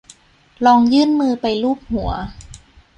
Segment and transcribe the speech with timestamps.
[0.65, 2.11] ลองยื่นมือไปลูบหัว